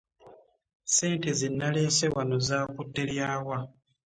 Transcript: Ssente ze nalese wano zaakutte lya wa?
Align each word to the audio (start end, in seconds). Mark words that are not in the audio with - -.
Ssente 0.87 1.29
ze 1.39 1.47
nalese 1.51 2.05
wano 2.15 2.35
zaakutte 2.47 3.01
lya 3.09 3.29
wa? 3.45 3.57